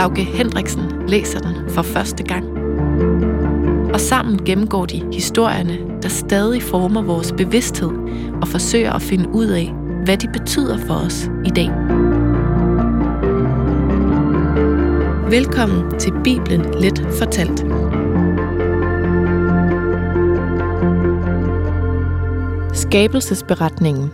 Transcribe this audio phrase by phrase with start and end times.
[0.00, 2.44] Lauke Hendriksen læser den for første gang.
[3.94, 7.90] Og sammen gennemgår de historierne, der stadig former vores bevidsthed
[8.42, 9.74] og forsøger at finde ud af,
[10.04, 11.70] hvad de betyder for os i dag.
[15.30, 17.64] Velkommen til Bibelen Let Fortalt.
[22.76, 24.10] Skabelsesberetningen.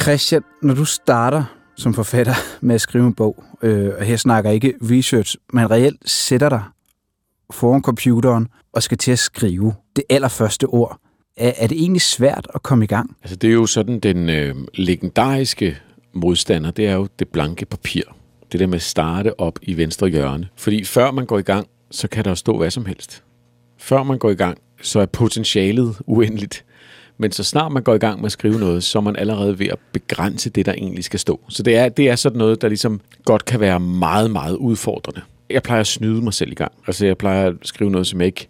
[0.00, 4.50] Christian, når du starter som forfatter med at skrive en bog, øh, og her snakker
[4.50, 6.62] ikke research, men reelt sætter dig
[7.50, 11.00] foran computeren og skal til at skrive det allerførste ord,
[11.36, 13.16] er, er det egentlig svært at komme i gang?
[13.22, 15.78] Altså det er jo sådan den øh, legendariske
[16.14, 18.02] modstander, det er jo det blanke papir.
[18.52, 20.48] Det der med at starte op i venstre hjørne.
[20.56, 23.22] Fordi før man går i gang, så kan der stå hvad som helst.
[23.78, 26.64] Før man går i gang, så er potentialet uendeligt.
[27.18, 29.58] Men så snart man går i gang med at skrive noget, så er man allerede
[29.58, 31.40] ved at begrænse det, der egentlig skal stå.
[31.48, 35.20] Så det er, det er sådan noget, der ligesom godt kan være meget, meget udfordrende.
[35.50, 36.72] Jeg plejer at snyde mig selv i gang.
[36.86, 38.48] Altså jeg plejer at skrive noget, som jeg ikke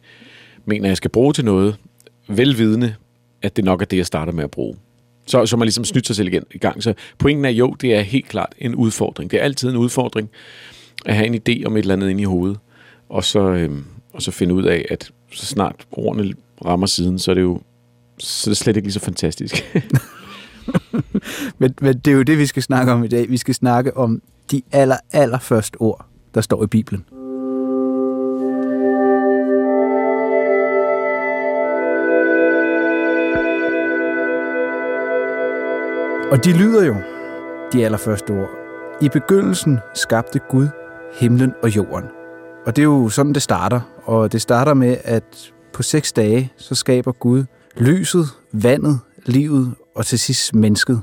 [0.65, 1.77] mener, jeg skal bruge til noget,
[2.29, 2.95] velvidende,
[3.43, 4.77] at det nok er det, jeg starter med at bruge.
[5.27, 6.83] Så, så man ligesom snyder sig selv igen i gang.
[6.83, 9.31] Så pointen er jo, det er helt klart en udfordring.
[9.31, 10.31] Det er altid en udfordring
[11.07, 12.59] at have en idé om et eller andet ind i hovedet,
[13.09, 17.31] og så, øhm, og så finde ud af, at så snart ordene rammer siden, så
[17.31, 17.61] er det jo
[18.19, 19.55] så er det slet ikke lige så fantastisk.
[21.59, 23.31] men, men det er jo det, vi skal snakke om i dag.
[23.31, 27.05] Vi skal snakke om de aller, aller første ord, der står i Bibelen.
[36.31, 36.97] Og de lyder jo,
[37.73, 38.51] de allerførste ord.
[39.01, 40.69] I begyndelsen skabte Gud
[41.15, 42.05] himlen og jorden.
[42.67, 43.81] Og det er jo sådan, det starter.
[44.05, 47.45] Og det starter med, at på seks dage, så skaber Gud
[47.81, 51.01] lyset, vandet, livet og til sidst mennesket.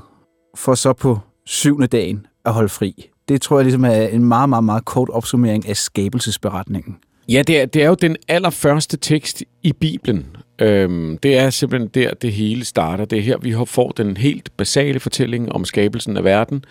[0.56, 3.10] For så på syvende dagen at holde fri.
[3.28, 6.96] Det tror jeg ligesom er en meget, meget, meget kort opsummering af skabelsesberetningen.
[7.28, 10.26] Ja, det er, det er jo den allerførste tekst i Bibelen.
[10.58, 13.04] Øhm, det er simpelthen der, det hele starter.
[13.04, 16.64] Det er her, vi får den helt basale fortælling om skabelsen af verden,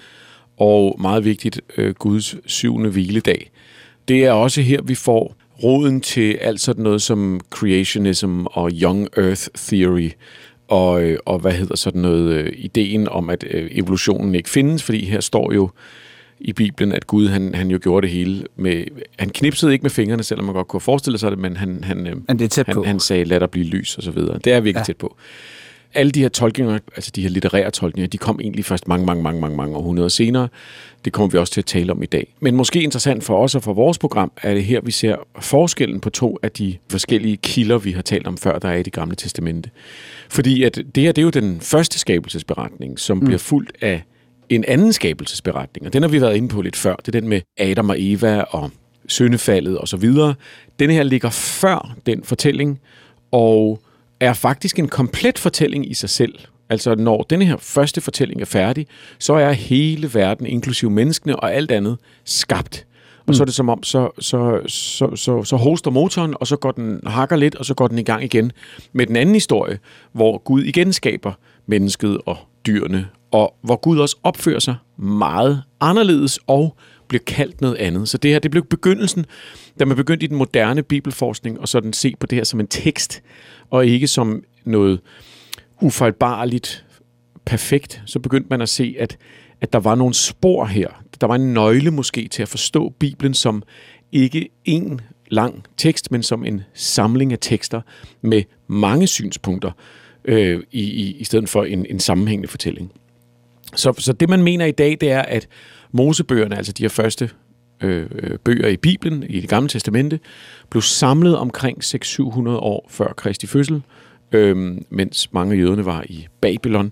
[0.57, 3.51] og meget vigtigt, øh, Guds syvende hviledag.
[4.07, 9.07] Det er også her, vi får roden til alt sådan noget som creationism og young
[9.17, 10.09] earth theory,
[10.67, 14.83] og, øh, og hvad hedder sådan noget, øh, ideen om, at øh, evolutionen ikke findes,
[14.83, 15.69] fordi her står jo
[16.39, 18.83] i Bibelen, at Gud han, han jo gjorde det hele med...
[19.19, 22.23] Han knipsede ikke med fingrene, selvom man godt kunne forestille sig det, men han, han,
[22.27, 22.83] men det er tæt han, på.
[22.83, 24.39] han sagde, lad der blive lys og så videre.
[24.43, 24.83] Det er virkelig ja.
[24.83, 25.17] tæt på.
[25.93, 29.23] Alle de her tolkninger, altså de her litterære tolkninger, de kom egentlig først mange, mange,
[29.23, 30.47] mange, mange, mange århundreder senere.
[31.05, 32.33] Det kommer vi også til at tale om i dag.
[32.39, 35.99] Men måske interessant for os og for vores program, er det her, vi ser forskellen
[35.99, 38.93] på to af de forskellige kilder, vi har talt om før, der er i det
[38.93, 39.69] gamle testamente.
[40.29, 43.25] Fordi at det her, det er jo den første skabelsesberetning, som mm.
[43.25, 44.03] bliver fuldt af
[44.49, 46.95] en anden skabelsesberetning, og den har vi været inde på lidt før.
[46.95, 48.71] Det er den med Adam og Eva og
[49.07, 50.35] syndefaldet og så videre.
[50.79, 52.79] Den her ligger før den fortælling,
[53.31, 53.79] og
[54.23, 56.33] er faktisk en komplet fortælling i sig selv.
[56.69, 58.87] Altså når denne her første fortælling er færdig,
[59.19, 62.85] så er hele verden, inklusive menneskene og alt andet, skabt.
[63.17, 63.33] Og mm.
[63.33, 66.71] så er det som om, så, så, så, så, så hoster motoren, og så går
[66.71, 68.51] den hakker lidt, og så går den i gang igen
[68.93, 69.79] med den anden historie,
[70.13, 71.31] hvor Gud igen skaber
[71.67, 76.75] mennesket og dyrene, og hvor Gud også opfører sig meget anderledes og
[77.13, 78.09] bliver kaldt noget andet.
[78.09, 79.25] Så det her, det blev begyndelsen,
[79.79, 82.67] da man begyndte i den moderne bibelforskning, og sådan se på det her som en
[82.67, 83.21] tekst,
[83.69, 84.99] og ikke som noget
[85.81, 86.85] ufejlbarligt
[87.45, 89.17] perfekt, så begyndte man at se, at,
[89.61, 90.87] at der var nogle spor her.
[91.21, 93.63] Der var en nøgle måske til at forstå Bibelen som
[94.11, 97.81] ikke en lang tekst, men som en samling af tekster
[98.21, 99.71] med mange synspunkter,
[100.25, 102.91] øh, i, i, i stedet for en, en sammenhængende fortælling.
[103.75, 105.47] Så, så det, man mener i dag, det er, at
[105.93, 107.29] Mosebøgerne, altså de her første
[107.83, 110.19] øh, øh, bøger i Bibelen, i det gamle testamente,
[110.69, 113.83] blev samlet omkring 600-700 år før Kristi fødsel,
[114.31, 116.91] øh, mens mange af jøderne var i Babylon,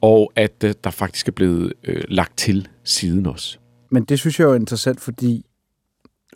[0.00, 3.58] og at øh, der faktisk er blevet øh, lagt til siden også.
[3.90, 5.46] Men det synes jeg er interessant, fordi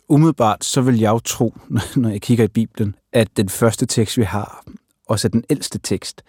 [0.09, 1.57] umiddelbart så vil jeg jo tro,
[1.95, 4.63] når jeg kigger i Bibelen, at den første tekst, vi har,
[5.07, 6.23] også er den ældste tekst.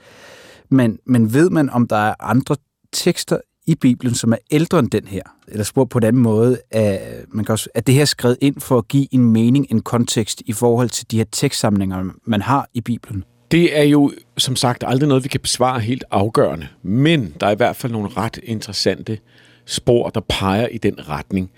[0.69, 2.57] Men, men ved man, om der er andre
[2.93, 5.23] tekster i Bibelen, som er ældre end den her?
[5.49, 8.61] Eller spurgt på en anden måde, at, man kan også, at det her skrevet ind
[8.61, 12.69] for at give en mening, en kontekst i forhold til de her tekstsamlinger, man har
[12.75, 13.25] i Bibelen?
[13.51, 16.69] Det er jo, som sagt, aldrig noget, vi kan besvare helt afgørende.
[16.83, 19.19] Men der er i hvert fald nogle ret interessante
[19.67, 21.51] spor, der peger i den retning.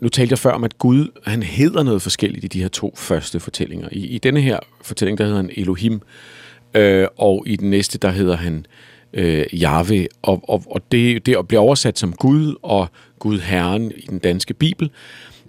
[0.00, 2.94] Nu talte jeg før om, at Gud han hedder noget forskelligt i de her to
[2.96, 3.88] første fortællinger.
[3.92, 6.00] I, i denne her fortælling, der hedder han Elohim,
[6.74, 8.66] øh, og i den næste, der hedder han
[9.12, 10.08] øh, Jahve.
[10.22, 14.54] Og, og, og det, det bliver oversat som Gud og Gud Herren i den danske
[14.54, 14.90] bibel.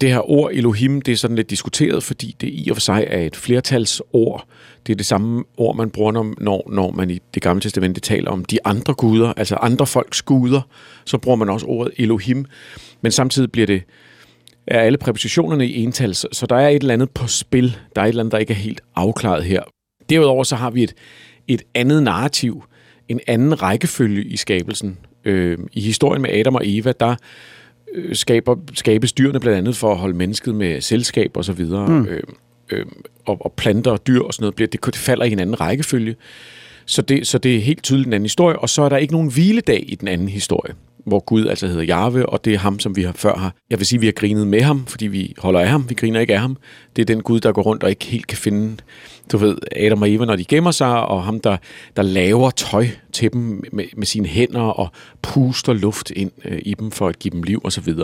[0.00, 3.04] Det her ord Elohim, det er sådan lidt diskuteret, fordi det i og for sig
[3.06, 4.46] er et flertalsord.
[4.86, 8.30] Det er det samme ord, man bruger, når, når man i det gamle testamente taler
[8.30, 10.60] om de andre guder, altså andre folks guder.
[11.04, 12.44] Så bruger man også ordet Elohim.
[13.00, 13.82] Men samtidig bliver det
[14.66, 17.76] er alle præpositionerne i ental, så der er et eller andet på spil.
[17.96, 19.62] Der er et eller andet, der ikke er helt afklaret her.
[20.10, 20.94] Derudover så har vi et,
[21.48, 22.64] et andet narrativ,
[23.12, 24.98] en anden rækkefølge i skabelsen.
[25.24, 27.14] Øh, I historien med Adam og Eva, der
[27.94, 31.88] øh, skaber, skabes dyrene blandt andet for at holde mennesket med selskab og så videre.
[31.88, 32.06] Mm.
[32.06, 32.22] Øh,
[32.70, 32.86] øh,
[33.26, 36.16] og, og planter og dyr og sådan noget, det, det falder i en anden rækkefølge.
[36.86, 39.12] Så det, så det er helt tydeligt en anden historie, og så er der ikke
[39.12, 42.78] nogen hviledag i den anden historie hvor Gud altså hedder Jahve, og det er ham,
[42.78, 43.54] som vi har før har.
[43.70, 45.88] Jeg vil sige, at vi har grinet med ham, fordi vi holder af ham.
[45.88, 46.56] Vi griner ikke af ham.
[46.96, 48.76] Det er den Gud, der går rundt og ikke helt kan finde,
[49.32, 51.56] du ved, Adam og Eva, når de gemmer sig, og ham, der,
[51.96, 54.88] der laver tøj til dem med, med sine hænder og
[55.22, 57.94] puster luft ind øh, i dem for at give dem liv osv.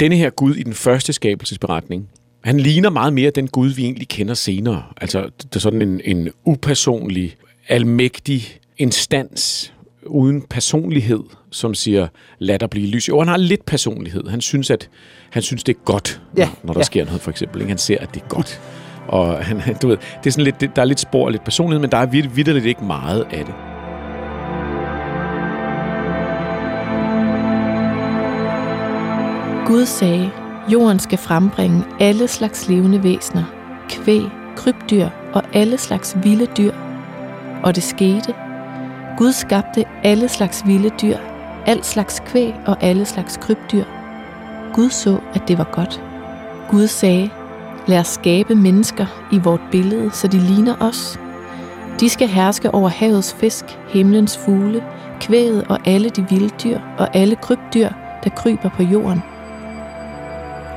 [0.00, 2.08] Denne her Gud i den første skabelsesberetning,
[2.44, 4.82] han ligner meget mere den Gud, vi egentlig kender senere.
[5.00, 7.36] Altså, det er sådan en, en upersonlig,
[7.68, 9.72] almægtig instans,
[10.06, 11.20] uden personlighed,
[11.50, 12.08] som siger,
[12.38, 13.08] lad der blive lys.
[13.08, 14.28] Jo, han har lidt personlighed.
[14.28, 14.88] Han synes, at
[15.30, 16.84] han synes, det er godt, ja, når der ja.
[16.84, 17.68] sker noget, for eksempel.
[17.68, 18.60] Han ser, at det er godt.
[19.08, 21.80] Og han, du ved, det er sådan lidt, der er lidt spor og lidt personlighed,
[21.80, 23.54] men der er vidderligt ikke meget af det.
[29.66, 30.30] Gud sagde,
[30.72, 33.44] jorden skal frembringe alle slags levende væsener,
[33.88, 34.22] kvæg,
[34.56, 36.72] krybdyr og alle slags vilde dyr.
[37.62, 38.34] Og det skete,
[39.16, 41.16] Gud skabte alle slags vilde dyr,
[41.66, 43.84] al slags kvæg og alle slags krybdyr.
[44.74, 46.02] Gud så, at det var godt.
[46.70, 47.30] Gud sagde,
[47.86, 51.20] lad os skabe mennesker i vort billede, så de ligner os.
[52.00, 54.84] De skal herske over havets fisk, himlens fugle,
[55.20, 57.88] kvæget og alle de vilde dyr og alle krybdyr,
[58.24, 59.22] der kryber på jorden.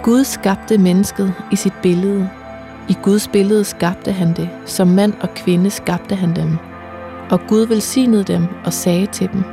[0.03, 2.29] Gud skabte mennesket i sit billede.
[2.89, 4.49] I Guds billede skabte han det.
[4.65, 6.57] Som mand og kvinde skabte han dem.
[7.31, 9.43] Og Gud velsignede dem og sagde til dem,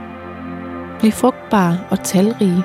[1.00, 2.64] Bliv frugtbare og talrige.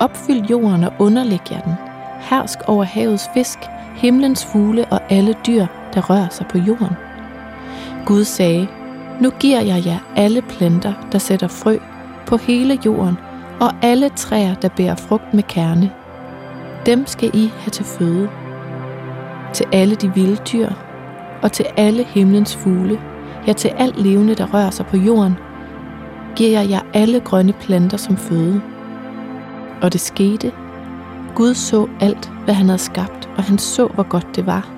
[0.00, 1.74] Opfyld jorden og underlæg jer den.
[2.20, 3.58] Hersk over havets fisk,
[3.94, 6.96] himlens fugle og alle dyr, der rører sig på jorden.
[8.06, 8.68] Gud sagde,
[9.20, 11.78] Nu giver jeg jer alle planter, der sætter frø,
[12.26, 13.18] på hele jorden,
[13.60, 15.90] og alle træer, der bærer frugt med kerne.
[16.86, 18.28] Dem skal I have til føde.
[19.52, 20.68] Til alle de vilde dyr,
[21.42, 23.00] og til alle himlens fugle,
[23.46, 25.34] ja til alt levende, der rører sig på jorden,
[26.36, 28.60] giver jeg jer alle grønne planter som føde.
[29.82, 30.52] Og det skete.
[31.34, 34.68] Gud så alt, hvad han havde skabt, og han så, hvor godt det var.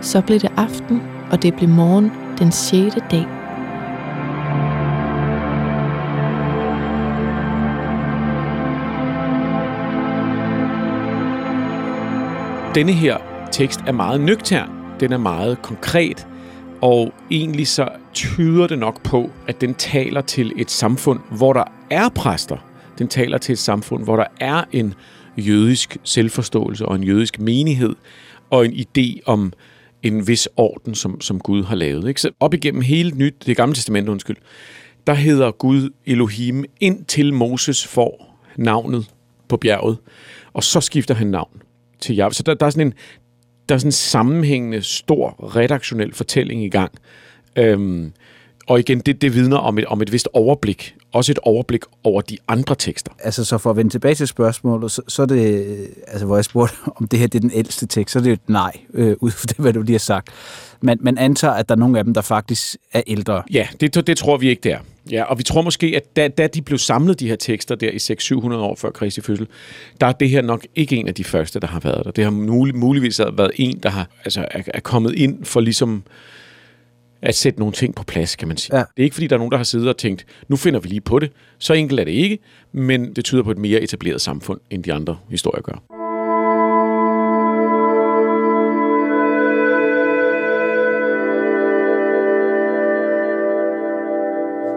[0.00, 3.26] Så blev det aften, og det blev morgen den sjette dag.
[12.74, 13.16] Denne her
[13.50, 14.70] tekst er meget nøgtern.
[15.00, 16.26] Den er meget konkret.
[16.82, 21.64] Og egentlig så tyder det nok på, at den taler til et samfund, hvor der
[21.90, 22.56] er præster.
[22.98, 24.94] Den taler til et samfund, hvor der er en
[25.36, 27.94] jødisk selvforståelse og en jødisk menighed
[28.50, 29.52] og en idé om
[30.02, 32.08] en vis orden, som, som Gud har lavet.
[32.08, 32.20] Ikke?
[32.20, 34.36] Så op igennem hele nyt, det gamle testament, undskyld,
[35.06, 39.10] der hedder Gud Elohim, indtil Moses får navnet
[39.48, 39.98] på bjerget,
[40.52, 41.62] og så skifter han navn
[42.00, 42.32] til Jahve.
[42.32, 42.94] Så der, der er sådan en,
[43.68, 46.92] der er sådan en sammenhængende, stor redaktionel fortælling i gang.
[47.56, 48.12] Øhm,
[48.66, 50.94] og igen, det, det vidner om et, om et vist overblik.
[51.12, 53.12] Også et overblik over de andre tekster.
[53.18, 56.36] Altså, så for at vende tilbage til spørgsmålet, så, så er det, øh, altså, hvor
[56.36, 58.48] jeg spurgte, om det her det er den ældste tekst, så er det jo et
[58.48, 60.28] nej, øh, ud fra det, hvad du lige har sagt.
[60.82, 63.42] Men man antager, at der er nogle af dem, der faktisk er ældre.
[63.52, 64.78] Ja, det, det tror vi ikke, der.
[65.10, 67.90] Ja, og vi tror måske, at da, da de blev samlet, de her tekster der
[67.90, 67.96] i
[68.52, 69.46] 600-700 år før Kristi fødsel,
[70.00, 72.10] der er det her nok ikke en af de første, der har været der.
[72.10, 76.02] Det har mulig, muligvis været en, der har, altså, er, er kommet ind for ligesom
[77.22, 78.76] at sætte nogle ting på plads, kan man sige.
[78.76, 78.80] Ja.
[78.80, 80.88] Det er ikke, fordi der er nogen, der har siddet og tænkt, nu finder vi
[80.88, 81.32] lige på det.
[81.58, 82.38] Så enkelt er det ikke,
[82.72, 86.01] men det tyder på et mere etableret samfund, end de andre historier gør.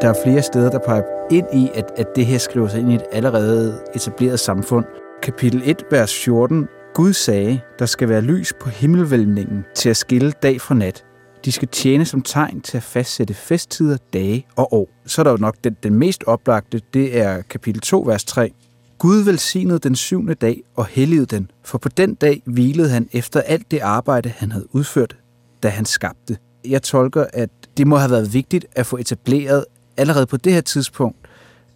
[0.02, 2.92] Der er flere steder, der peger ind i, at, at det her skriver sig ind
[2.92, 4.86] i et allerede etableret samfund.
[5.24, 6.68] Kapitel 1, vers 14.
[6.94, 11.06] Gud sagde, der skal være lys på himmelvælvningen til at skille dag fra nat.
[11.46, 14.90] De skal tjene som tegn til at fastsætte festtider, dage og år.
[15.06, 18.52] Så er der jo nok den, den mest oplagte, det er kapitel 2, vers 3.
[18.98, 23.42] Gud velsignede den syvende dag og helligede den, for på den dag hvilede han efter
[23.42, 25.18] alt det arbejde, han havde udført,
[25.64, 26.38] da han skabte.
[26.68, 29.66] Jeg tolker, at det må have været vigtigt at få etableret
[29.98, 31.18] allerede på det her tidspunkt,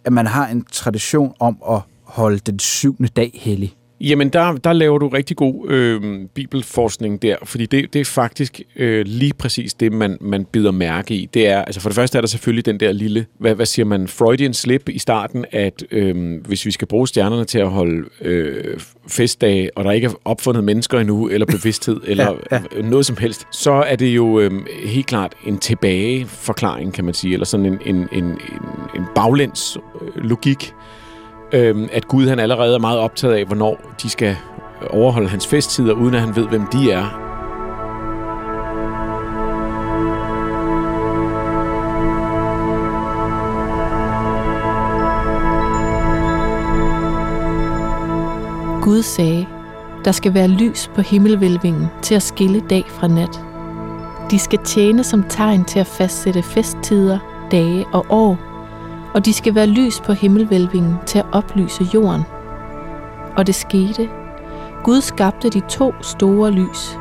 [0.04, 3.76] at man har en tradition om at holde den syvende dag hellig.
[4.00, 8.60] Jamen, der, der laver du rigtig god øh, bibelforskning der, fordi det, det er faktisk
[8.76, 11.28] øh, lige præcis det, man, man bider mærke i.
[11.34, 13.86] Det er, altså for det første er der selvfølgelig den der lille, hvad, hvad siger
[13.86, 18.08] man, Freudian slip i starten, at øh, hvis vi skal bruge stjernerne til at holde
[18.22, 22.82] øh, festdage, og der ikke er opfundet mennesker endnu, eller bevidsthed, eller ja, ja.
[22.82, 24.52] noget som helst, så er det jo øh,
[24.84, 28.38] helt klart en tilbageforklaring, kan man sige, eller sådan en, en, en, en,
[28.94, 30.72] en baglæns øh, logik,
[31.52, 34.36] øh, at Gud han allerede er meget optaget af, hvornår de skal
[34.90, 37.26] overholde hans festtider, uden at han ved, hvem de er.
[48.82, 49.46] Gud sagde,
[50.04, 53.40] der skal være lys på himmelvælvingen til at skille dag fra nat.
[54.30, 57.18] De skal tjene som tegn til at fastsætte festtider,
[57.50, 58.38] dage og år–
[59.14, 62.22] og de skal være lys på himmelvælvingen til at oplyse jorden.
[63.36, 64.08] Og det skete.
[64.84, 66.98] Gud skabte de to store lys.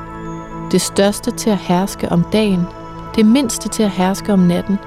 [0.71, 2.67] Det største til at herske om dagen,
[3.15, 4.77] det mindste til at herske om natten,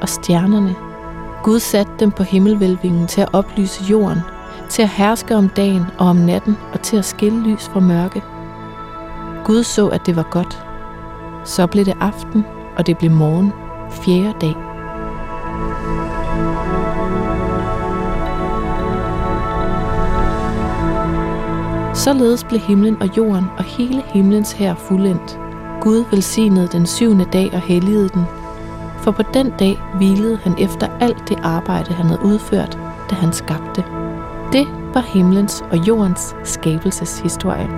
[0.00, 0.74] og stjernerne.
[1.42, 4.18] Gud satte dem på himmelvælvingen til at oplyse jorden,
[4.68, 8.22] til at herske om dagen og om natten og til at skille lys fra mørke.
[9.44, 10.64] Gud så, at det var godt.
[11.44, 12.44] Så blev det aften,
[12.76, 13.52] og det blev morgen,
[13.90, 14.67] fjerde dag.
[22.08, 25.38] Således blev himlen og jorden og hele himlens her fuldendt.
[25.80, 28.24] Gud velsignede den syvende dag og helligede den,
[28.98, 32.78] for på den dag hvilede han efter alt det arbejde, han havde udført,
[33.10, 33.84] da han skabte.
[34.52, 37.68] Det var himlens og jordens skabelseshistorie.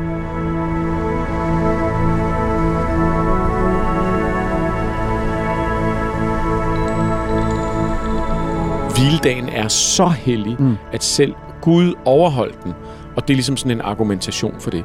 [8.94, 10.76] Hviledagen er så hellig, mm.
[10.92, 12.74] at selv Gud overholdt den.
[13.16, 14.84] Og det er ligesom sådan en argumentation for det.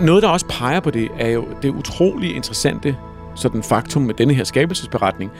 [0.00, 2.96] Noget, der også peger på det, er jo det utrolig interessante
[3.36, 5.30] sådan faktum med denne her skabelsesberetning,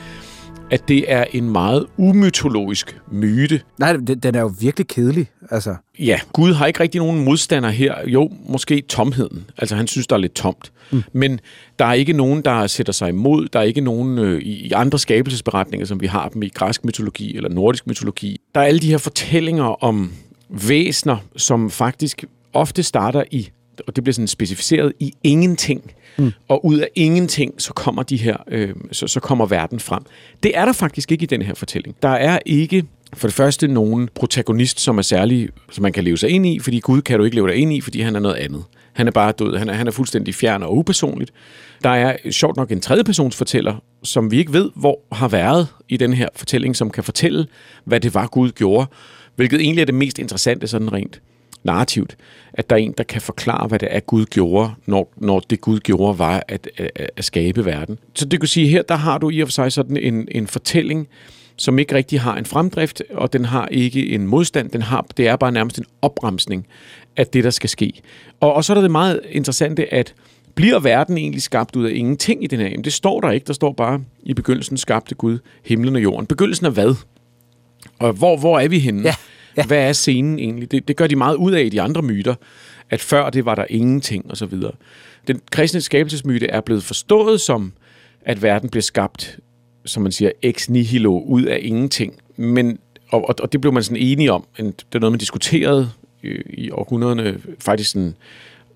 [0.71, 3.61] at det er en meget umytologisk myte.
[3.77, 3.93] Nej,
[4.23, 5.27] den er jo virkelig kedelig.
[5.51, 5.75] Altså.
[5.99, 7.95] Ja, Gud har ikke rigtig nogen modstander her.
[8.05, 9.45] Jo, måske tomheden.
[9.57, 10.71] Altså, han synes, der er lidt tomt.
[10.91, 11.03] Mm.
[11.13, 11.39] Men
[11.79, 13.47] der er ikke nogen, der sætter sig imod.
[13.47, 17.35] Der er ikke nogen øh, i andre skabelsesberetninger, som vi har dem i græsk mytologi
[17.35, 18.41] eller nordisk mytologi.
[18.55, 20.11] Der er alle de her fortællinger om
[20.49, 23.49] væsner, som faktisk ofte starter i,
[23.87, 25.91] og det bliver sådan specificeret, i ingenting.
[26.17, 26.31] Mm.
[26.47, 30.03] Og ud af ingenting, så kommer de her, øh, så, så kommer verden frem.
[30.43, 31.95] Det er der faktisk ikke i den her fortælling.
[32.01, 36.17] Der er ikke for det første nogen protagonist, som er særlig, som man kan leve
[36.17, 38.19] sig ind i, fordi Gud kan du ikke leve dig ind i, fordi han er
[38.19, 38.63] noget andet.
[38.93, 39.57] Han er bare død.
[39.57, 41.31] Han er, han er fuldstændig fjern og upersonligt.
[41.83, 45.97] Der er sjovt nok en tredjepersons fortæller, som vi ikke ved, hvor har været i
[45.97, 47.47] den her fortælling, som kan fortælle,
[47.85, 48.87] hvad det var, Gud gjorde.
[49.37, 51.21] Hvilket egentlig er det mest interessante sådan rent
[51.63, 52.17] narrativt,
[52.53, 55.61] at der er en, der kan forklare, hvad det er, Gud gjorde, når, når det
[55.61, 57.99] Gud gjorde var at, at, at skabe verden.
[58.13, 60.47] Så det kunne sige, her der har du i og for sig sådan en, en
[60.47, 61.07] fortælling,
[61.55, 65.27] som ikke rigtig har en fremdrift, og den har ikke en modstand, den har, det
[65.27, 66.67] er bare nærmest en opbremsning
[67.17, 68.01] af det, der skal ske.
[68.39, 70.13] Og, og så er der det meget interessante, at
[70.55, 72.67] bliver verden egentlig skabt ud af ingenting i den her?
[72.67, 73.47] Jamen, det står der ikke.
[73.47, 76.25] Der står bare, i begyndelsen skabte Gud himlen og jorden.
[76.27, 76.95] Begyndelsen af hvad?
[77.99, 79.01] Og hvor, hvor er vi henne?
[79.03, 79.15] Ja,
[79.57, 79.65] ja.
[79.65, 80.71] Hvad er scenen egentlig?
[80.71, 82.35] Det, det gør de meget ud af i de andre myter,
[82.89, 84.71] at før det var der ingenting og så videre.
[85.27, 87.73] Den kristne skabelsesmyte er blevet forstået som,
[88.21, 89.39] at verden blev skabt,
[89.85, 92.13] som man siger, ex nihilo, ud af ingenting.
[92.37, 92.79] Men,
[93.09, 94.45] og, og det blev man sådan enige om.
[94.57, 95.89] Det er noget, man diskuterede
[96.23, 98.15] i, i århundrederne, faktisk sådan,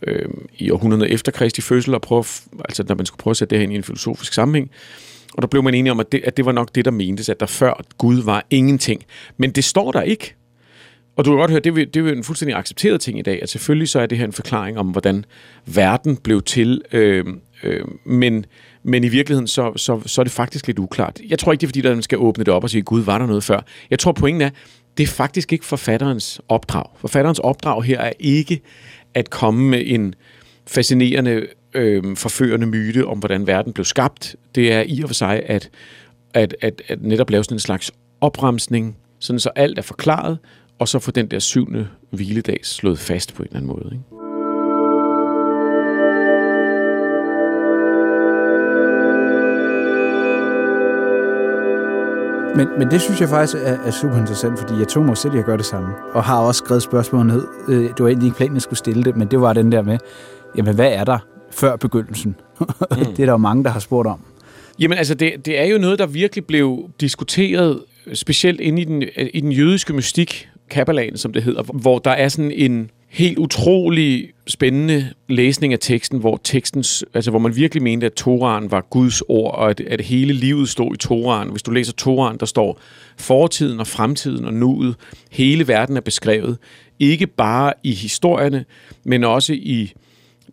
[0.08, 2.24] øh, i århundrederne efter Kristi fødsel, og prøve,
[2.65, 4.72] altså når man skulle prøve at sætte det her ind i en filosofisk sammenhæng.
[5.34, 7.30] Og der blev man enige om, at det, at det var nok det, der mentes,
[7.30, 9.04] at der før Gud var ingenting.
[9.38, 10.36] Men det står der ikke.
[11.16, 13.40] Og du kan godt høre, det er, det er en fuldstændig accepteret ting i dag,
[13.42, 15.26] at selvfølgelig så er det her en forklaring om, hvordan
[15.66, 17.26] verden blev til, øh,
[17.64, 18.46] øh, men,
[18.84, 21.20] men i virkeligheden så, så, så er det faktisk lidt uklart.
[21.30, 23.18] Jeg tror ikke, det er fordi, man skal åbne det op og sige, Gud, var
[23.18, 23.60] der noget før?
[23.90, 24.50] Jeg tror, pointen er,
[24.98, 26.86] det er faktisk ikke forfatterens opdrag.
[26.98, 28.62] Forfatterens opdrag her er ikke
[29.14, 30.16] at komme med en
[30.68, 34.36] fascinerende øh, forførende myte om, hvordan verden blev skabt.
[34.56, 35.70] Det er i og for sig at,
[36.34, 40.38] at, at, at netop lave sådan en slags opremsning, sådan så alt er forklaret,
[40.80, 43.90] og så få den der syvende hviledag slået fast på en eller anden måde.
[43.92, 44.22] Ikke?
[52.56, 55.36] Men, men det synes jeg faktisk er, er super interessant, fordi jeg tog mig selv
[55.36, 57.48] i at gøre det samme, og har også skrevet spørgsmål ned.
[57.68, 59.72] Øh, det var egentlig ikke planen, at jeg skulle stille det, men det var den
[59.72, 59.98] der med,
[60.58, 61.20] jamen hvad er der
[61.51, 62.36] før begyndelsen?
[62.91, 62.98] Mm.
[62.98, 64.20] det er der jo mange, der har spurgt om.
[64.79, 69.03] Jamen altså, det, det er jo noget, der virkelig blev diskuteret, specielt inde i den,
[69.34, 74.29] i den jødiske mystik, Kabbalaen, som det hedder, hvor der er sådan en helt utrolig
[74.48, 79.22] spændende læsning af teksten, hvor teksten, altså hvor man virkelig mente, at Toraen var Guds
[79.22, 81.50] ord, og at, at hele livet stod i Toraen.
[81.50, 82.79] Hvis du læser Toraen, der står
[83.17, 84.96] fortiden og fremtiden og nuet.
[85.31, 86.58] Hele verden er beskrevet.
[87.00, 88.65] Ikke bare i historierne,
[89.03, 89.93] men også i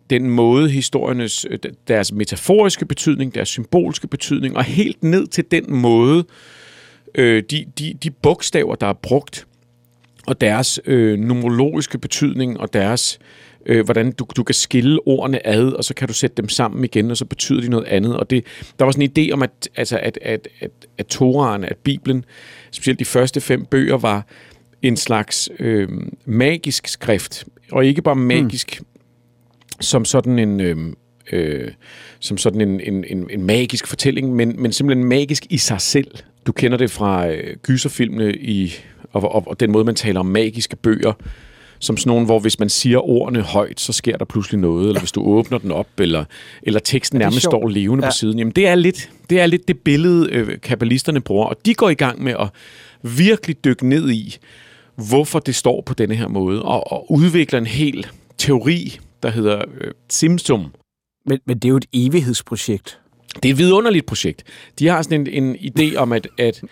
[0.09, 1.45] den måde historiernes,
[1.87, 6.25] deres metaforiske betydning, deres symbolske betydning, og helt ned til den måde,
[7.15, 9.47] øh, de, de, de bogstaver, der er brugt,
[10.27, 13.19] og deres øh, numerologiske betydning, og deres,
[13.65, 16.83] øh, hvordan du, du kan skille ordene ad, og så kan du sætte dem sammen
[16.83, 18.17] igen, og så betyder de noget andet.
[18.17, 18.45] Og det,
[18.79, 22.25] der var sådan en idé om, at, altså, at, at, at, at Toraen, at Bibelen,
[22.71, 24.25] specielt de første fem bøger, var
[24.81, 25.89] en slags øh,
[26.25, 28.85] magisk skrift, og ikke bare magisk mm.
[29.81, 30.59] Som sådan en...
[30.59, 30.77] Øh,
[31.31, 31.71] øh,
[32.19, 36.11] som sådan en, en, en, en magisk fortælling, men, men simpelthen magisk i sig selv.
[36.45, 38.73] Du kender det fra øh, gyserfilmene i
[39.13, 41.13] og, og, og den måde, man taler om magiske bøger,
[41.79, 44.99] som sådan nogle, hvor hvis man siger ordene højt, så sker der pludselig noget, eller
[44.99, 46.25] hvis du åbner den op, eller,
[46.63, 48.09] eller teksten nærmest står levende ja.
[48.09, 48.37] på siden.
[48.37, 51.89] Jamen, det er lidt det, er lidt det billede, øh, kabbalisterne bruger, og de går
[51.89, 52.49] i gang med at
[53.01, 54.37] virkelig dykke ned i,
[54.95, 58.07] hvorfor det står på denne her måde, og, og udvikler en hel
[58.37, 60.73] teori, der hedder øh, Simsum.
[61.25, 62.99] Men, men det er jo et evighedsprojekt.
[63.43, 64.43] Det er et vidunderligt projekt.
[64.79, 66.63] De har sådan en, en idé om, at, at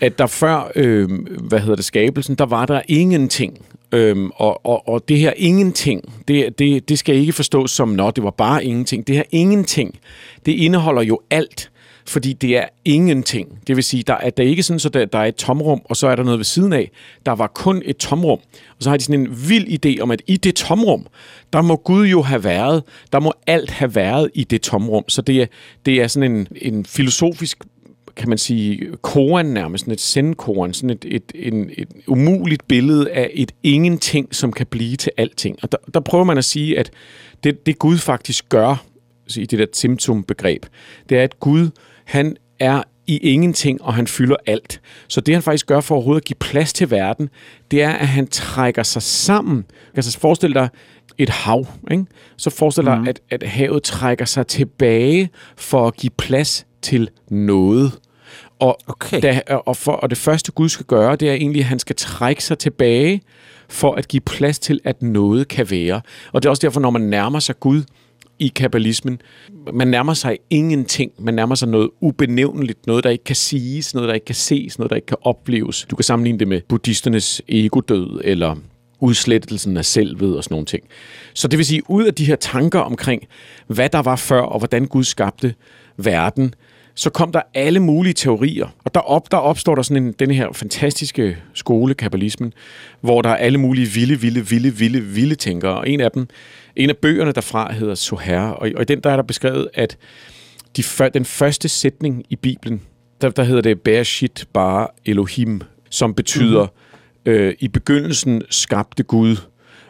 [0.00, 1.08] at der før, øh,
[1.48, 3.66] hvad hedder det, skabelsen, der var der ingenting.
[3.92, 8.10] Øhm, og, og, og det her ingenting, det, det, det skal ikke forstås som, nå,
[8.10, 9.06] det var bare ingenting.
[9.06, 9.98] Det her ingenting,
[10.46, 11.70] det indeholder jo alt,
[12.08, 13.58] fordi det er ingenting.
[13.66, 15.80] Det vil sige, der er, der er ikke sådan, så der, der er et tomrum,
[15.84, 16.90] og så er der noget ved siden af.
[17.26, 18.38] Der var kun et tomrum.
[18.68, 21.06] Og så har de sådan en vild idé om, at i det tomrum,
[21.52, 22.82] der må Gud jo have været.
[23.12, 25.08] Der må alt have været i det tomrum.
[25.08, 25.46] Så det er,
[25.86, 27.64] det er sådan en, en filosofisk
[28.16, 33.10] kan man sige, koren nærmest, sådan et sendkoren, sådan et, et, et, et umuligt billede
[33.10, 35.58] af et ingenting, som kan blive til alting.
[35.62, 36.90] Og der, der prøver man at sige, at
[37.44, 38.84] det, det Gud faktisk gør,
[39.36, 40.66] i det der timtum-begreb,
[41.08, 41.70] det er, at Gud,
[42.06, 44.80] han er i ingenting, og han fylder alt.
[45.08, 47.28] Så det, han faktisk gør for overhovedet at give plads til verden,
[47.70, 49.64] det er, at han trækker sig sammen.
[49.94, 50.68] Altså forestil dig
[51.18, 51.66] et hav.
[51.90, 52.04] Ikke?
[52.36, 53.08] Så forestil dig, mm.
[53.08, 57.98] at, at havet trækker sig tilbage for at give plads til noget.
[58.58, 59.22] Og, okay.
[59.22, 61.96] da, og, for, og det første Gud skal gøre, det er egentlig, at han skal
[61.96, 63.22] trække sig tilbage
[63.68, 66.00] for at give plads til, at noget kan være.
[66.32, 67.82] Og det er også derfor, når man nærmer sig Gud
[68.38, 69.20] i kabbalismen,
[69.72, 71.12] man nærmer sig ingenting.
[71.18, 74.78] Man nærmer sig noget ubenævnligt, noget, der ikke kan siges, noget, der ikke kan ses,
[74.78, 75.86] noget, der ikke kan opleves.
[75.90, 78.56] Du kan sammenligne det med buddhisternes egodød, eller
[79.00, 80.84] udslettelsen af selvet og sådan nogle ting.
[81.34, 83.22] Så det vil sige, ud af de her tanker omkring,
[83.66, 85.54] hvad der var før, og hvordan Gud skabte
[85.96, 86.54] verden,
[86.96, 88.66] så kom der alle mulige teorier.
[88.84, 92.52] Og der, op, der opstår der sådan en, den her fantastiske skole, kabbalismen,
[93.00, 95.78] hvor der er alle mulige vilde, vilde, vilde, vilde, vilde tænkere.
[95.78, 96.28] Og en af dem,
[96.76, 99.98] en af bøgerne derfra hedder Soher, og, og i den der er der beskrevet, at
[100.76, 100.82] de,
[101.14, 102.82] den første sætning i Bibelen,
[103.20, 107.32] der, der hedder det Bereshit bare Elohim, som betyder, mm-hmm.
[107.32, 109.36] øh, i begyndelsen skabte Gud.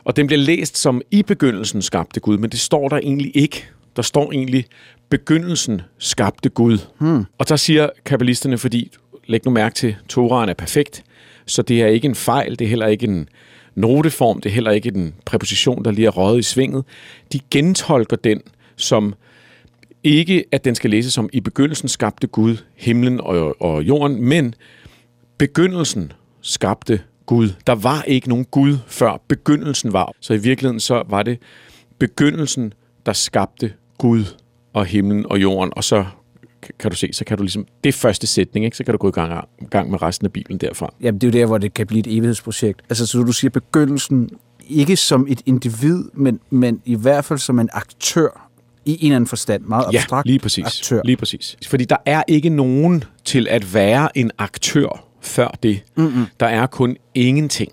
[0.05, 3.69] Og den bliver læst som i begyndelsen skabte Gud, men det står der egentlig ikke.
[3.97, 4.66] Der står egentlig,
[5.09, 6.79] begyndelsen skabte Gud.
[6.99, 7.25] Hmm.
[7.38, 8.92] Og der siger kabbalisterne, fordi,
[9.27, 11.05] læg nu mærke til, Toraen er perfekt,
[11.47, 13.29] så det er ikke en fejl, det er heller ikke en
[13.75, 16.85] noteform, det er heller ikke en præposition, der lige er røget i svinget.
[17.33, 18.40] De gentolker den
[18.77, 19.14] som
[20.05, 24.55] ikke, at den skal læses som i begyndelsen skabte Gud himlen og, og jorden, men
[25.38, 27.49] begyndelsen skabte Gud.
[27.66, 30.12] Der var ikke nogen Gud, før begyndelsen var.
[30.21, 31.38] Så i virkeligheden så var det
[31.99, 32.73] begyndelsen,
[33.07, 34.25] der skabte Gud
[34.77, 36.05] og himlen og jorden, og så
[36.79, 38.77] kan du se, så kan du ligesom, det er første sætning, ikke?
[38.77, 40.95] så kan du gå i gang, gang med resten af Bibelen derfra.
[41.01, 42.81] Jamen, det er jo der, hvor det kan blive et evighedsprojekt.
[42.89, 44.31] Altså, så du siger begyndelsen,
[44.69, 48.51] ikke som et individ, men, men i hvert fald som en aktør
[48.85, 49.62] i en eller anden forstand.
[49.62, 50.65] Meget abstrakt ja, lige præcis.
[50.65, 51.01] aktør.
[51.05, 51.57] lige præcis.
[51.67, 55.83] Fordi der er ikke nogen til at være en aktør før det.
[55.97, 56.27] Mm-hmm.
[56.41, 57.73] Der er kun ingenting.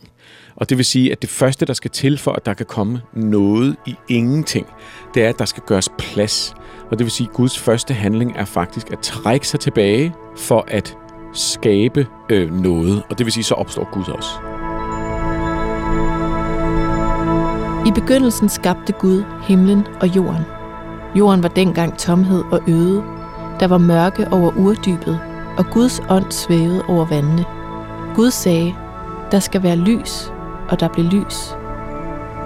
[0.55, 3.01] Og det vil sige, at det første, der skal til for, at der kan komme
[3.13, 4.65] noget i ingenting,
[5.13, 6.53] det er, at der skal gøres plads.
[6.93, 10.65] Og det vil sige, at Guds første handling er faktisk at trække sig tilbage for
[10.67, 10.97] at
[11.33, 14.29] skabe øh, noget, og det vil sige, så opstår Gud også.
[17.87, 20.43] I begyndelsen skabte Gud himlen og jorden.
[21.15, 23.03] Jorden var dengang tomhed og øde.
[23.59, 25.19] Der var mørke over urdybet,
[25.57, 27.45] og Guds ånd svævede over vandene.
[28.15, 28.75] Gud sagde,
[29.31, 30.31] der skal være lys,
[30.69, 31.55] og der blev lys.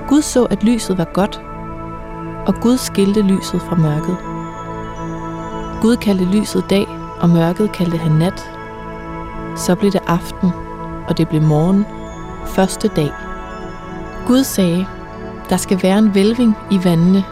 [0.08, 1.42] Gud så, at lyset var godt,
[2.48, 4.37] og Gud skilte lyset fra mørket.
[5.82, 6.88] Gud kaldte lyset dag,
[7.20, 8.52] og mørket kaldte han nat.
[9.56, 10.52] Så blev det aften,
[11.08, 11.86] og det blev morgen,
[12.46, 13.12] første dag.
[14.28, 14.86] Gud sagde,
[15.50, 17.24] der skal være en vælving i vandene.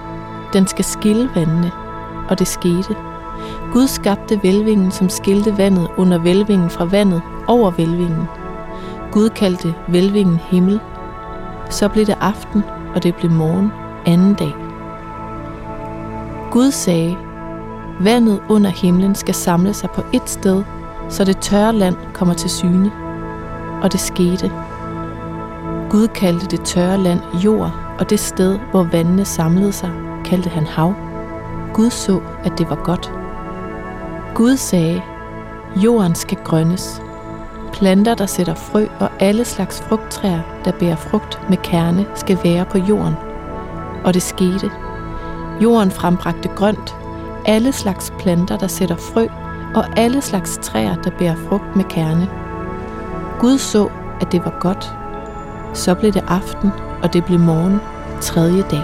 [0.54, 1.72] Den skal skille vandene,
[2.30, 2.96] og det skete.
[3.74, 8.28] Gud skabte vælvingen, som skilte vandet under vælvingen fra vandet over vælvingen.
[9.12, 10.80] Gud kaldte vælvingen himmel.
[11.70, 12.64] Så blev det aften,
[12.96, 13.72] og det blev morgen
[14.06, 14.56] anden dag.
[16.52, 17.18] Gud sagde,
[18.00, 20.64] vandet under himlen skal samle sig på et sted,
[21.10, 22.92] så det tørre land kommer til syne.
[23.84, 24.52] Og det skete.
[25.90, 29.92] Gud kaldte det tørre land jord, og det sted, hvor vandene samlede sig,
[30.26, 30.94] kaldte han hav.
[31.74, 33.12] Gud så, at det var godt.
[34.36, 35.02] Gud sagde,
[35.76, 37.02] jorden skal grønnes.
[37.74, 42.66] Planter, der sætter frø og alle slags frugttræer, der bærer frugt med kerne, skal være
[42.66, 43.14] på jorden.
[44.04, 44.72] Og det skete.
[45.62, 46.96] Jorden frembragte grønt,
[47.46, 49.28] alle slags planter, der sætter frø,
[49.76, 52.30] og alle slags træer, der bærer frugt med kerne.
[53.40, 53.90] Gud så,
[54.22, 54.94] at det var godt.
[55.78, 56.70] Så blev det aften,
[57.04, 57.80] og det blev morgen,
[58.22, 58.84] tredje dag.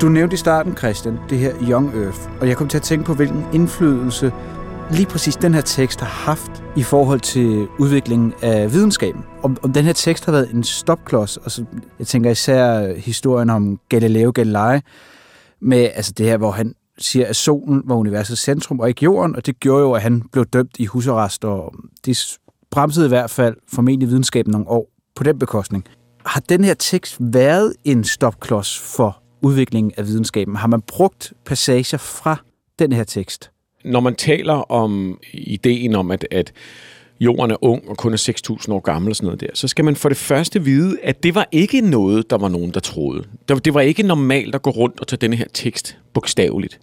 [0.00, 3.04] Du nævnte i starten, Christian, det her Young Earth, og jeg kom til at tænke
[3.04, 4.32] på, hvilken indflydelse
[4.92, 9.24] lige præcis den her tekst har haft i forhold til udviklingen af videnskaben.
[9.42, 11.64] Om, om den her tekst har været en stopklods, og så,
[11.98, 14.80] jeg tænker især historien om Galileo Galilei,
[15.60, 19.36] med altså det her, hvor han siger, at solen var universets centrum og ikke jorden,
[19.36, 21.74] og det gjorde jo, at han blev dømt i husarrest, og
[22.04, 22.38] det
[22.70, 25.84] bremsede i hvert fald formentlig videnskaben nogle år på den bekostning.
[26.26, 30.56] Har den her tekst været en stopklods for udviklingen af videnskaben?
[30.56, 32.36] Har man brugt passager fra
[32.78, 33.50] den her tekst?
[33.84, 36.52] Når man taler om ideen om, at, at
[37.20, 38.32] jorden er ung og kun er
[38.68, 41.22] 6.000 år gammel og sådan noget der, så skal man for det første vide, at
[41.22, 43.24] det var ikke noget, der var nogen, der troede.
[43.48, 46.80] Det var ikke normalt at gå rundt og tage denne her tekst bogstaveligt.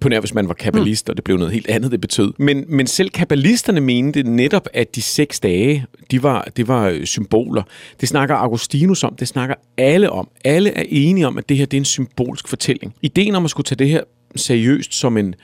[0.00, 2.32] På nær, hvis man var kabbalist, og det blev noget helt andet, det betød.
[2.38, 7.62] Men, men selv kabbalisterne mente netop, at de seks dage, de var, det var symboler.
[8.00, 10.28] Det snakker Augustinus om, det snakker alle om.
[10.44, 12.94] Alle er enige om, at det her det er en symbolsk fortælling.
[13.02, 14.02] Ideen om at skulle tage det her
[14.36, 15.34] seriøst som en,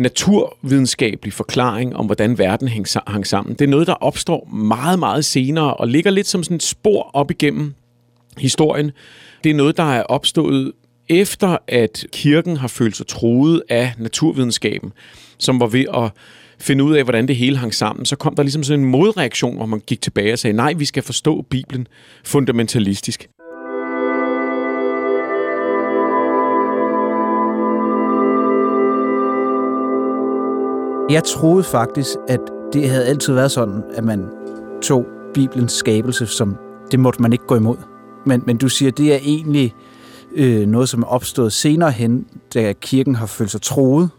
[0.00, 2.68] naturvidenskabelig forklaring om, hvordan verden
[3.06, 3.54] hang sammen.
[3.54, 7.10] Det er noget, der opstår meget, meget senere og ligger lidt som sådan et spor
[7.12, 7.74] op igennem
[8.36, 8.90] historien.
[9.44, 10.72] Det er noget, der er opstået
[11.08, 14.92] efter, at kirken har følt sig troet af naturvidenskaben,
[15.38, 16.10] som var ved at
[16.58, 19.56] finde ud af, hvordan det hele hang sammen, så kom der ligesom sådan en modreaktion,
[19.56, 21.86] hvor man gik tilbage og sagde, nej, vi skal forstå Bibelen
[22.24, 23.28] fundamentalistisk.
[31.10, 32.40] Jeg troede faktisk, at
[32.72, 34.24] det havde altid været sådan, at man
[34.82, 36.56] tog Bibelens skabelse som,
[36.90, 37.76] det måtte man ikke gå imod.
[38.26, 39.74] Men, men du siger, det er egentlig
[40.32, 44.10] øh, noget, som er opstået senere hen, da kirken har følt sig troet.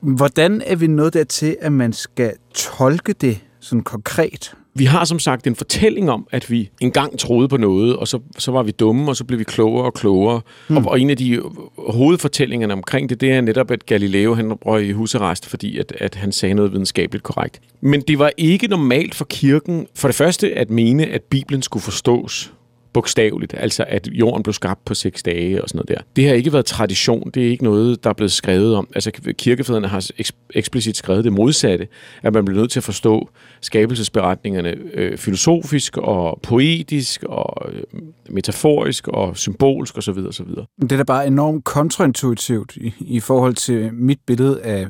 [0.00, 4.54] Hvordan er vi nået dertil, at man skal tolke det sådan konkret?
[4.74, 8.18] Vi har som sagt en fortælling om, at vi engang troede på noget, og så,
[8.38, 10.40] så var vi dumme, og så blev vi klogere og klogere.
[10.68, 10.76] Mm.
[10.76, 11.42] Og, og en af de
[11.78, 16.14] hovedfortællingerne omkring det, det er netop, at Galileo han røg i husarrest, fordi at, at
[16.14, 17.60] han sagde noget videnskabeligt korrekt.
[17.80, 21.82] Men det var ikke normalt for kirken, for det første at mene, at Bibelen skulle
[21.82, 22.52] forstås
[22.92, 26.04] bogstaveligt, altså at jorden blev skabt på seks dage og sådan noget der.
[26.16, 28.88] Det har ikke været tradition, det er ikke noget, der er blevet skrevet om.
[28.94, 30.10] Altså kirkefædrene har
[30.54, 31.88] eksplicit skrevet det modsatte,
[32.22, 33.28] at man bliver nødt til at forstå
[33.60, 37.82] skabelsesberetningerne øh, filosofisk og poetisk og øh,
[38.30, 40.18] metaforisk og symbolsk osv.
[40.28, 40.46] osv.
[40.82, 44.86] Det er da bare enormt kontraintuitivt i, i forhold til mit billede af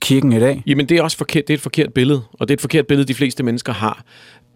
[0.00, 0.62] kirken i dag.
[0.66, 2.86] Jamen det er også forkert, det er et forkert billede, og det er et forkert
[2.86, 4.04] billede, de fleste mennesker har.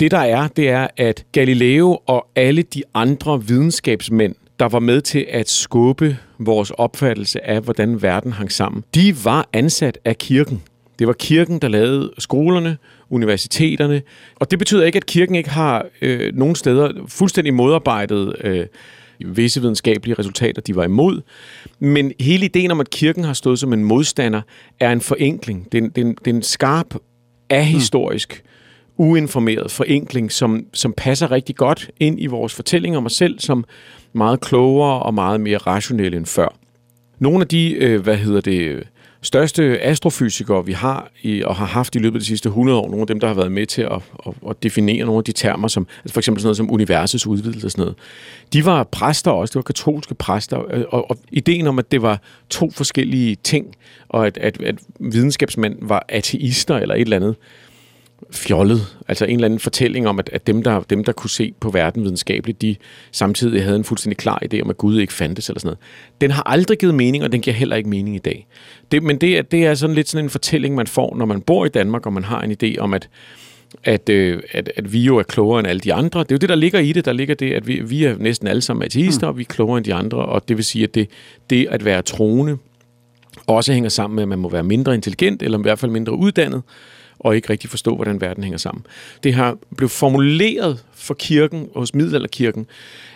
[0.00, 5.00] Det der er, det er, at Galileo og alle de andre videnskabsmænd, der var med
[5.00, 10.62] til at skubbe vores opfattelse af, hvordan verden hang sammen, de var ansat af kirken.
[10.98, 12.76] Det var kirken, der lavede skolerne,
[13.10, 14.02] universiteterne,
[14.36, 18.66] og det betyder ikke, at kirken ikke har øh, nogen steder fuldstændig modarbejdet øh,
[19.26, 21.20] visse videnskabelige resultater, de var imod.
[21.78, 24.40] Men hele ideen om, at kirken har stået som en modstander,
[24.80, 25.72] er en forenkling.
[25.72, 26.94] Det er en, det er en, det er en skarp,
[27.50, 28.48] ahistorisk, mm
[28.96, 33.64] uinformeret forenkling, som, som passer rigtig godt ind i vores fortælling om os selv, som
[34.12, 36.58] meget klogere og meget mere rationelle end før.
[37.18, 38.86] nogle af de, øh, hvad hedder det,
[39.22, 42.86] største astrofysikere, vi har i, og har haft i løbet af de sidste 100 år,
[42.88, 45.32] nogle af dem, der har været med til at, at, at definere nogle af de
[45.32, 47.96] termer, som altså for eksempel sådan noget som universets udvidelse og sådan noget,
[48.52, 52.02] de var præster også, det var katolske præster, øh, og, og ideen om, at det
[52.02, 53.66] var to forskellige ting,
[54.08, 57.36] og at, at, at videnskabsmænd var ateister eller et eller andet,
[58.30, 58.96] fjollet.
[59.08, 61.70] Altså en eller anden fortælling om, at, at dem, der, dem, der kunne se på
[61.70, 62.76] verden videnskabeligt, de
[63.12, 65.78] samtidig havde en fuldstændig klar idé om, at Gud ikke fandtes eller sådan noget.
[66.20, 68.46] Den har aldrig givet mening, og den giver heller ikke mening i dag.
[68.92, 71.40] Det, men det, er, det er sådan lidt sådan en fortælling, man får, når man
[71.40, 73.08] bor i Danmark, og man har en idé om, at
[73.84, 76.20] at, øh, at, at vi jo er klogere end alle de andre.
[76.20, 77.04] Det er jo det, der ligger i det.
[77.04, 79.28] Der ligger det, at vi, vi er næsten alle sammen ateister, mm.
[79.28, 81.10] og vi er klogere end de andre, og det vil sige, at det,
[81.50, 82.58] det at være troende
[83.46, 86.12] også hænger sammen med, at man må være mindre intelligent, eller i hvert fald mindre
[86.12, 86.62] uddannet,
[87.22, 88.86] og ikke rigtig forstå, hvordan verden hænger sammen.
[89.22, 92.66] Det har blevet formuleret for kirken, hos middelalderkirken,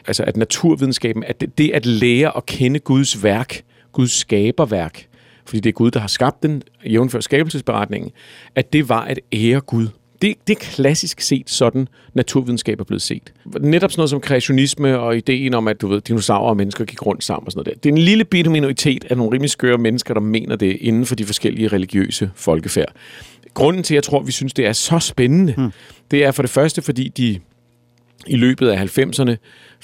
[0.06, 5.06] altså at naturvidenskaben, at det, det at lære at kende Guds værk, Guds skaberværk,
[5.44, 8.10] fordi det er Gud, der har skabt den, jævnfør skabelsesberetningen,
[8.54, 9.88] at det var at ære Gud.
[10.22, 13.32] Det, det er klassisk set sådan, naturvidenskab er blevet set.
[13.60, 17.06] Netop sådan noget som kreationisme og ideen om, at du ved, dinosaurer og mennesker gik
[17.06, 17.80] rundt sammen og sådan noget der.
[17.80, 21.06] Det er en lille bitte minoritet af nogle rimelig skøre mennesker, der mener det inden
[21.06, 22.92] for de forskellige religiøse folkefærd.
[23.54, 25.70] Grunden til, at jeg tror, at vi synes, det er så spændende, hmm.
[26.10, 27.40] det er for det første, fordi de
[28.26, 29.36] i løbet af 90'erne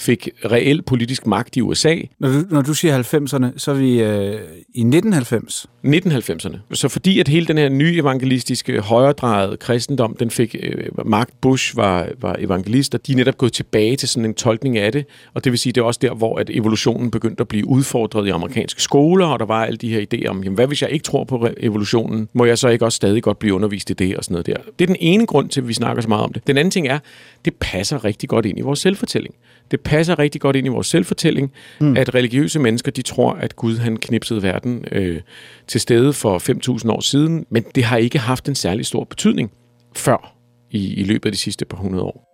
[0.03, 1.97] fik reel politisk magt i USA.
[2.19, 4.35] Når du, når du siger 90'erne, så er vi øh,
[4.75, 5.67] i 1990?
[5.85, 6.59] 1990'erne.
[6.73, 11.77] Så fordi at hele den her nye evangelistiske, højredrejede kristendom, den fik øh, magt, Bush
[11.77, 15.07] var, var evangelist, og de er netop gået tilbage til sådan en tolkning af det.
[15.35, 18.27] Og det vil sige, det er også der, hvor at evolutionen begyndte at blive udfordret
[18.27, 20.91] i amerikanske skoler, og der var alle de her idéer om, jamen, hvad hvis jeg
[20.91, 22.29] ikke tror på evolutionen?
[22.33, 24.57] Må jeg så ikke også stadig godt blive undervist i det og sådan noget der?
[24.79, 26.47] Det er den ene grund til, at vi snakker så meget om det.
[26.47, 26.99] Den anden ting er,
[27.45, 29.35] det passer rigtig godt ind i vores selvfortælling.
[29.73, 31.97] Det passer rigtig godt ind i vores selvfortælling, mm.
[31.97, 35.21] at religiøse mennesker, de tror, at Gud han knipsede verden øh,
[35.67, 36.39] til stede for
[36.83, 39.51] 5.000 år siden, men det har ikke haft en særlig stor betydning
[39.97, 40.35] før
[40.71, 42.29] i, i løbet af de sidste par hundrede år.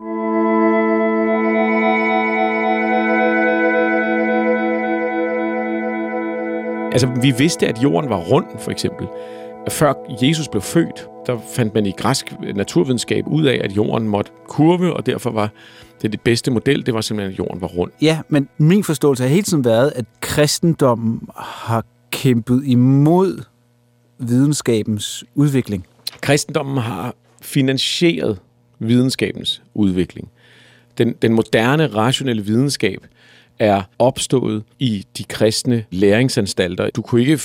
[6.93, 9.07] Altså, vi vidste, at jorden var rund, for eksempel.
[9.69, 14.31] Før Jesus blev født, der fandt man i græsk naturvidenskab ud af, at jorden måtte
[14.47, 15.51] kurve, og derfor var
[16.03, 17.93] det, det bedste model, det var simpelthen, at jorden var rund.
[18.03, 23.43] Ja, men min forståelse har hele tiden været, at kristendommen har kæmpet imod
[24.19, 25.87] videnskabens udvikling.
[26.21, 28.39] Kristendommen har finansieret
[28.79, 30.29] videnskabens udvikling.
[30.99, 33.07] Den, den moderne, rationelle videnskab
[33.59, 36.91] er opstået i de kristne læringsanstalter.
[36.91, 37.41] Du kunne ikke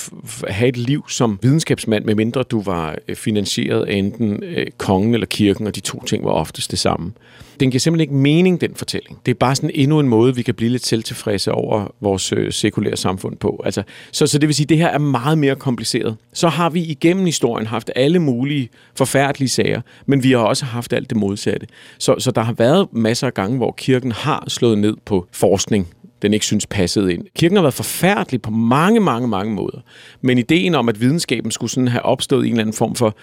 [0.48, 5.26] have et liv som videnskabsmand, medmindre du var øh, finansieret af enten øh, kongen eller
[5.26, 7.12] kirken, og de to ting var oftest det samme.
[7.60, 9.18] Den giver simpelthen ikke mening, den fortælling.
[9.26, 12.52] Det er bare sådan endnu en måde, vi kan blive lidt selvtilfredse over vores øh,
[12.52, 13.62] sekulære samfund på.
[13.64, 16.16] Altså, så, så det vil sige, at det her er meget mere kompliceret.
[16.32, 20.92] Så har vi igennem historien haft alle mulige forfærdelige sager, men vi har også haft
[20.92, 21.66] alt det modsatte.
[21.98, 25.88] Så, så der har været masser af gange, hvor kirken har slået ned på forskning,
[26.24, 27.24] den ikke synes passede ind.
[27.36, 29.78] Kirken har været forfærdelig på mange, mange, mange måder.
[30.20, 33.16] Men ideen om, at videnskaben skulle sådan have opstået i en eller anden form for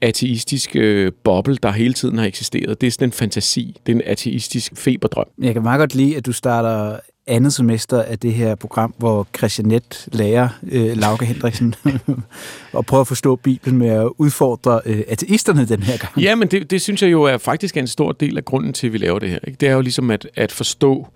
[0.00, 2.80] ateistisk øh, boble, der hele tiden har eksisteret.
[2.80, 3.80] Det er sådan en fantasi.
[3.86, 5.26] Det er en ateistisk feberdrøm.
[5.38, 9.28] Jeg kan meget godt lide, at du starter andet semester af det her program, hvor
[9.36, 11.74] Christian Net lærer øh, Lauke Hendriksen
[12.72, 16.18] og prøver at forstå Bibelen med at udfordre øh, ateisterne den her gang.
[16.18, 18.86] Ja, men det, det synes jeg jo er faktisk en stor del af grunden til,
[18.86, 19.38] at vi laver det her.
[19.46, 19.56] Ikke?
[19.56, 21.06] Det er jo ligesom at, at forstå,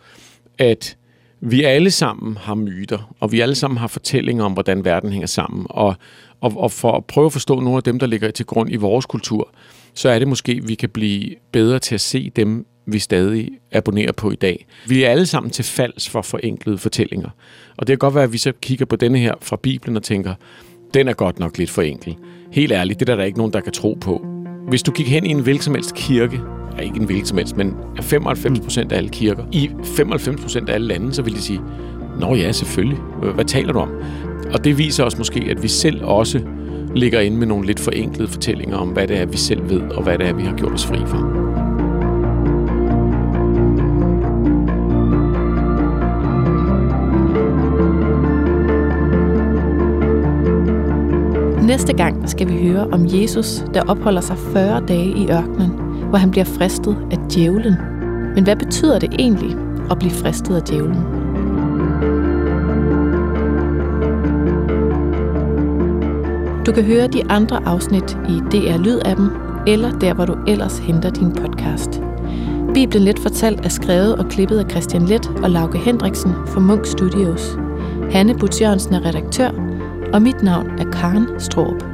[0.58, 0.96] at
[1.40, 5.26] vi alle sammen har myter, og vi alle sammen har fortællinger om, hvordan verden hænger
[5.26, 5.66] sammen.
[5.70, 5.96] Og,
[6.40, 8.76] og, og for at prøve at forstå nogle af dem, der ligger til grund i
[8.76, 9.50] vores kultur,
[9.94, 13.48] så er det måske, at vi kan blive bedre til at se dem, vi stadig
[13.72, 14.66] abonnerer på i dag.
[14.86, 17.28] Vi er alle sammen til falds for forenklede fortællinger.
[17.76, 20.02] Og det kan godt være, at vi så kigger på denne her fra Bibelen og
[20.02, 20.34] tænker,
[20.94, 22.16] den er godt nok lidt for enkel.
[22.52, 24.26] Helt ærligt, det er der ikke nogen, der kan tro på.
[24.68, 26.40] Hvis du gik hen i en hvilken kirke,
[26.78, 30.68] er ikke en hvilken som helst, men 95 procent af alle kirker, i 95 procent
[30.68, 31.60] af alle lande, så vil de sige,
[32.20, 32.98] Nå ja, selvfølgelig.
[33.34, 33.90] Hvad taler du om?
[34.52, 36.40] Og det viser os måske, at vi selv også
[36.94, 40.02] ligger inde med nogle lidt forenklede fortællinger om, hvad det er, vi selv ved, og
[40.02, 41.54] hvad det er, vi har gjort os fri for.
[51.66, 55.83] Næste gang skal vi høre om Jesus, der opholder sig 40 dage i ørkenen,
[56.14, 57.74] hvor han bliver fristet af djævlen.
[58.34, 59.56] Men hvad betyder det egentlig
[59.90, 61.02] at blive fristet af djævlen?
[66.66, 69.30] Du kan høre de andre afsnit i DR Lyd-appen,
[69.66, 72.00] eller der, hvor du ellers henter din podcast.
[72.74, 76.86] Bibelen Let Fortalt er skrevet og klippet af Christian Let og Lauke Hendriksen for Munk
[76.86, 77.58] Studios.
[78.10, 79.50] Hanne Butz Jørgensen er redaktør,
[80.12, 81.93] og mit navn er Karen Stroop.